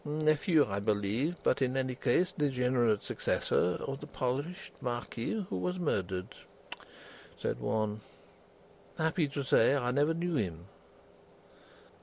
[0.03, 5.77] "Nephew, I believe but in any case degenerate successor of the polished Marquis who was
[5.77, 6.33] murdered,"
[7.37, 8.01] said one.
[8.97, 10.65] "Happy to say, I never knew him."